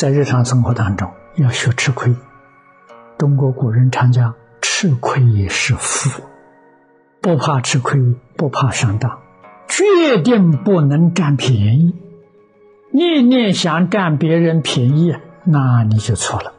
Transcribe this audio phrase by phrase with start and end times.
[0.00, 2.16] 在日常生活当中要学吃亏。
[3.18, 6.22] 中国古人常讲“吃亏也是福”，
[7.20, 8.00] 不怕吃亏，
[8.34, 9.18] 不怕上当，
[9.68, 11.94] 决定不能占便宜。
[12.90, 16.54] 念念想占别人便宜，那你就错了。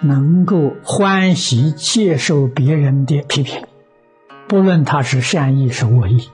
[0.00, 3.66] 能够欢喜接受别人的批评，
[4.48, 6.30] 不论他是善意是恶意，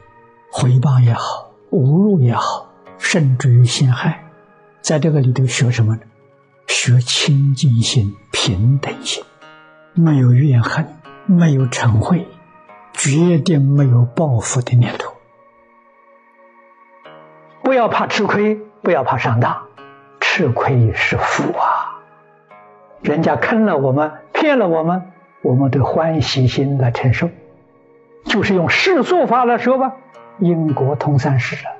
[0.52, 4.27] 回报也好，侮辱也好，甚至于陷害，
[4.80, 6.00] 在这个里头学什么呢？
[6.66, 9.24] 学清净心、平等心，
[9.95, 10.86] 没有怨恨，
[11.27, 12.24] 没有嗔恚，
[12.92, 15.14] 决定没有报复的念头。
[17.62, 19.66] 不要怕吃亏，不要怕上当，
[20.20, 22.00] 吃亏是福啊！
[23.02, 24.12] 人家坑了我们。
[24.33, 25.11] 骗了我们，
[25.42, 27.28] 我们得欢喜心来承受，
[28.24, 29.97] 就是用世俗法来说吧，
[30.39, 31.72] 因果通三世了。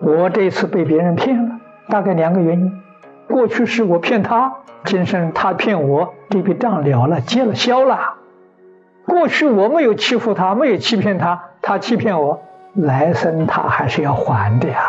[0.00, 2.82] 我这次被别人骗了，大概两个原因：
[3.28, 8.14] 过去是我骗他，今生他骗我，这笔账了了，结了消了。
[9.06, 12.42] 过去我没有欺负他，没有欺骗他，他欺骗我，
[12.74, 14.82] 来生他还是要还的呀。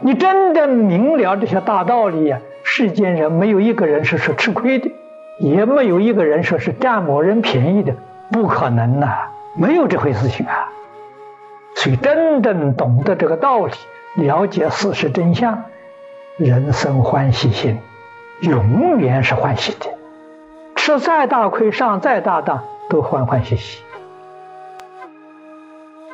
[0.00, 4.92] 你真的明了这些大道理呀，世间人没有一个人是说吃亏的。
[5.38, 7.94] 也没有一个人说是占某人便宜的，
[8.30, 10.68] 不可能呐，没有这回事情啊。
[11.74, 13.72] 所以真正懂得这个道理，
[14.14, 15.64] 了解事实真相，
[16.36, 17.78] 人生欢喜心
[18.42, 19.86] 永远是欢喜的，
[20.76, 23.82] 吃再大亏，上再大当，都欢欢喜喜。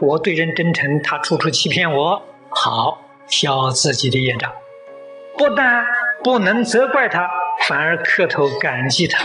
[0.00, 4.52] 我对人真诚，他处处欺骗我，好消自己的业障，
[5.36, 5.84] 不但
[6.22, 7.28] 不能责怪他。
[7.66, 9.24] 反而磕头感激他，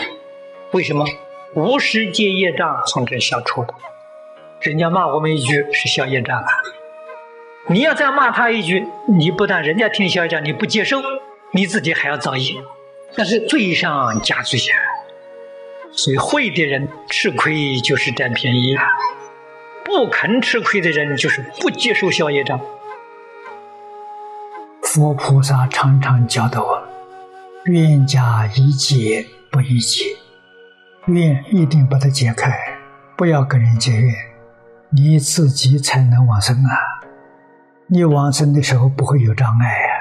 [0.72, 1.06] 为什么？
[1.54, 3.72] 无世界业障从这消除的。
[4.60, 6.46] 人家骂我们一句是消业障啊！
[7.68, 11.00] 你要再骂他一句，你不但人家听消业障，你不接受，
[11.52, 12.54] 你自己还要造业，
[13.16, 14.74] 那是罪上加罪呀！
[15.90, 18.76] 所以会的人吃亏就是占便宜，
[19.84, 22.60] 不肯吃亏的人就是不接受消业障。
[24.82, 26.82] 佛菩萨常常教导我。
[27.64, 30.04] 愿加一解不一解，
[31.06, 32.52] 愿一定把它解开，
[33.16, 34.14] 不要跟人结怨，
[34.90, 36.93] 你自己才能往生啊！
[37.86, 39.92] 你往生的时候不会有障碍啊！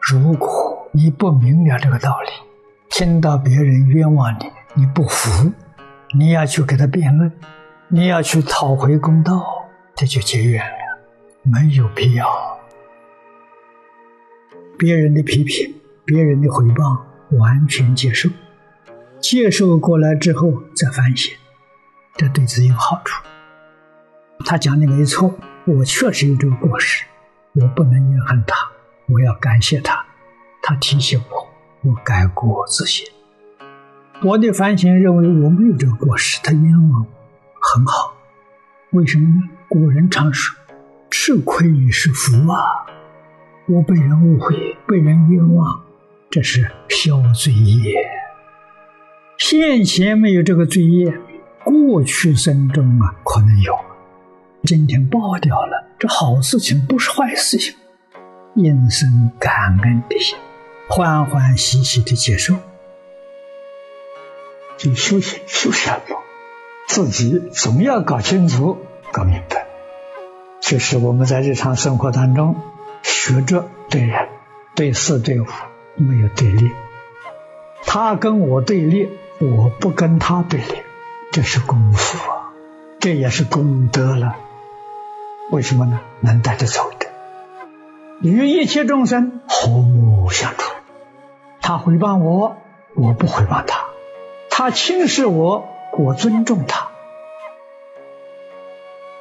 [0.00, 2.28] 如果你不明了这个道理，
[2.90, 5.52] 听到别人冤枉你，你不服，
[6.16, 7.32] 你要去给他辩论，
[7.88, 9.44] 你要去讨回公道，
[9.94, 10.98] 这就结怨了，
[11.42, 12.26] 没有必要。
[14.78, 15.74] 别人的批评。
[16.10, 18.30] 别人的回报完全接受，
[19.20, 21.36] 接受过来之后再反省，
[22.16, 23.22] 这对自己有好处。
[24.46, 25.34] 他讲的没错，
[25.68, 27.04] 我确实有这个过失，
[27.52, 28.56] 我不能怨恨他，
[29.06, 30.02] 我要感谢他，
[30.62, 33.06] 他提醒我，我改过自新。
[34.22, 37.06] 我的反省认为我没有这个过失，他冤枉我，
[37.60, 38.16] 很好。
[38.92, 39.42] 为什么呢？
[39.68, 40.58] 古人常说
[41.12, 42.56] ：“吃亏是福啊！”
[43.68, 45.82] 我被人误会，被人冤枉。
[46.30, 47.94] 这是消罪业，
[49.36, 51.12] 现前没有这个罪业，
[51.62, 53.74] 过去生中啊可能有，
[54.64, 57.74] 今天报掉了，这好事情不是坏事情，
[58.54, 60.36] 应生感恩的心，
[60.88, 62.56] 欢欢喜喜的接受。
[64.76, 66.16] 就修行修什么？
[66.86, 68.78] 自己总要搞清楚、
[69.12, 69.66] 搞明白。
[70.60, 72.56] 就是我们在日常生活当中
[73.02, 74.28] 学着对人、
[74.74, 75.46] 对事、对物。
[76.00, 76.70] 没有对立，
[77.82, 79.08] 他跟我对立，
[79.40, 80.82] 我不跟他对立，
[81.32, 82.52] 这是功夫啊，
[83.00, 84.36] 这也是功德了。
[85.50, 86.00] 为什么呢？
[86.20, 87.06] 能带着走的，
[88.20, 90.72] 与一切众生和睦相处。
[91.62, 92.58] 他诽谤我，
[92.94, 93.86] 我不诽谤他；
[94.50, 96.88] 他轻视我，我尊重他。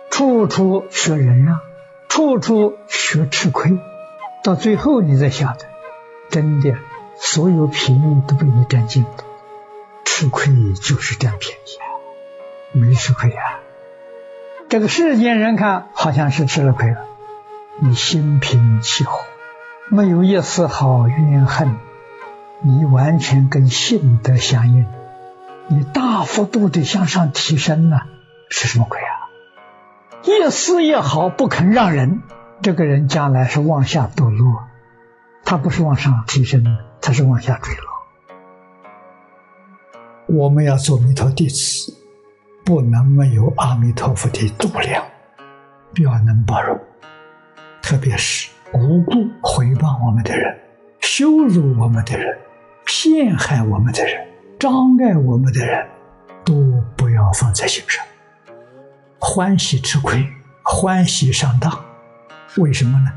[0.10, 1.62] 处处学忍让，
[2.10, 3.80] 处处学吃亏，
[4.44, 5.66] 到最后你再晓得。
[6.30, 6.76] 真的，
[7.16, 9.24] 所有便宜都被你占尽了，
[10.04, 13.60] 吃亏就是占便宜，没吃亏啊。
[14.70, 17.06] 这个世间人看好像是吃了亏了，
[17.80, 19.20] 你心平气和，
[19.90, 21.78] 没有一丝好怨恨，
[22.62, 24.86] 你完全跟性德相应，
[25.68, 28.08] 你大幅度的向上提升了，
[28.50, 29.32] 吃什么亏啊？
[30.24, 32.22] 一丝一毫不肯让人，
[32.62, 34.64] 这个人将来是往下堕落。
[35.46, 37.86] 他不是往上提升，他是往下坠落。
[40.28, 41.94] 我们要做弥陀弟子，
[42.68, 45.02] 不能没有阿弥陀佛的度量，
[46.04, 46.78] 要能包容，
[47.82, 50.54] 特别是无故回报我们的人，
[51.00, 52.38] 羞辱我们的人、
[52.86, 54.28] 陷害我们的人、
[54.60, 55.88] 障碍我们的人，
[56.44, 56.54] 都
[56.98, 58.06] 不要放在心上。
[59.18, 60.28] 欢喜吃亏，
[60.62, 61.72] 欢喜上当，
[62.58, 63.10] 为什么呢？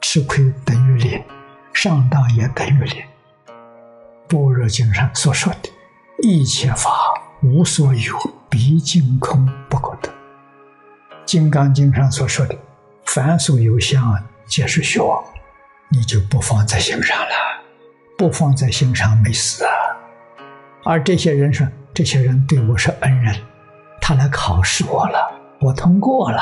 [0.00, 1.20] 吃亏等于零，
[1.72, 3.02] 上当也等于零。
[4.28, 5.68] 般若经上所说的
[6.22, 6.90] “一切法
[7.44, 8.16] 无所有，
[8.48, 10.08] 毕竟空不可得”，
[11.26, 12.56] 《金刚经》上所说的
[13.04, 15.22] “凡所有相，皆是虚妄”，
[15.92, 17.62] 你就不放在心上了，
[18.16, 19.70] 不放在心上没事啊。
[20.84, 23.36] 而这些人说，这些人对我是恩人，
[24.00, 25.30] 他来考试我了，
[25.60, 26.40] 我通过了，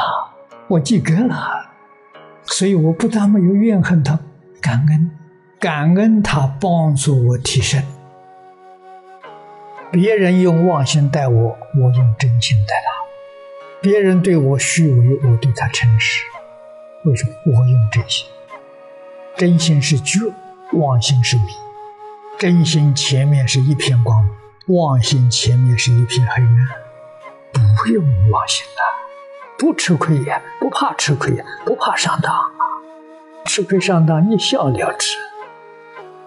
[0.69, 1.69] 我及格了，
[2.45, 4.17] 所以我不但没有怨恨他，
[4.61, 5.11] 感恩，
[5.59, 7.83] 感恩他帮助我提升。
[9.93, 16.25] 别人用妄心待我，我用真心待他；别人对我虚伪，我对他诚实。
[17.05, 17.35] 为什么？
[17.45, 18.27] 我用真心。
[19.37, 20.33] 真心是觉，
[20.73, 21.43] 妄心是迷。
[22.39, 24.25] 真心前面是一片光
[24.67, 26.69] 明，妄心前面是一片黑暗。
[27.53, 28.81] 不用妄心了，
[29.59, 32.35] 不吃亏呀，不怕吃亏呀，不怕上当。
[33.45, 35.19] 吃亏上当一笑了之，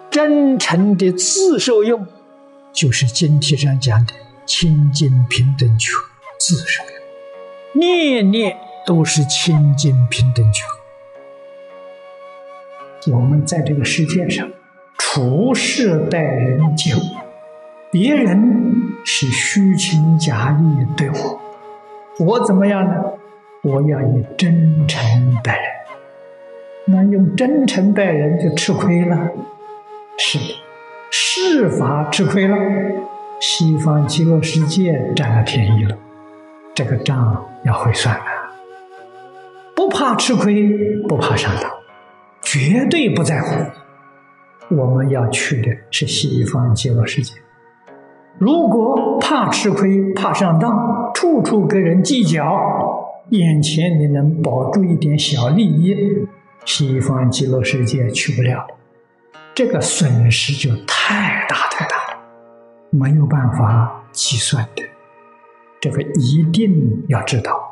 [0.08, 2.06] 真诚的自受用，
[2.76, 4.12] 就是经题上讲的
[4.44, 5.90] 清净平等觉，
[6.38, 6.92] 自受用，
[7.80, 10.62] 念念都是清净平等觉。
[13.10, 14.50] 我们在这个世界上
[14.98, 16.98] 处事待人接物，
[17.90, 21.40] 别人是虚情假意对我，
[22.26, 23.02] 我怎么样呢？
[23.62, 25.64] 我要以真诚待人。
[26.88, 29.30] 那用真诚待人就吃亏了，
[30.18, 30.55] 是的，
[31.48, 32.56] 世法吃亏了，
[33.38, 35.96] 西方极乐世界占了便宜了，
[36.74, 38.22] 这个账要会算的。
[39.76, 40.68] 不怕吃亏，
[41.08, 41.70] 不怕上当。
[42.42, 43.64] 绝对不在乎。
[44.74, 47.32] 我们要去的是西方极乐世界。
[48.38, 52.58] 如果怕吃亏、怕上当，处处跟人计较，
[53.30, 55.96] 眼前你能保住一点小利益，
[56.64, 58.66] 西方极乐世界去不了，
[59.56, 62.18] 这个损失就太大太大了，
[62.90, 64.84] 没有办法计算的。
[65.80, 67.65] 这个一定要知道。